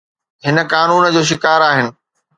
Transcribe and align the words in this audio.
هن 0.45 0.57
قانون 0.73 1.03
جو 1.15 1.21
شڪار 1.29 1.59
آهن 1.69 1.87